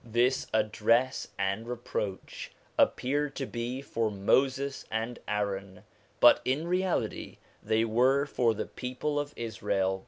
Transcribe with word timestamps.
This 0.03 0.47
address 0.51 1.27
and 1.37 1.67
reproach 1.67 2.49
appeared 2.75 3.35
to 3.35 3.45
be 3.45 3.83
for 3.83 4.09
Moses 4.09 4.83
and 4.89 5.19
Aaron, 5.27 5.83
but 6.19 6.41
in 6.43 6.67
reality 6.67 7.37
they 7.61 7.85
were 7.85 8.25
for 8.25 8.55
the 8.55 8.65
people 8.65 9.19
of 9.19 9.31
Israel. 9.35 9.99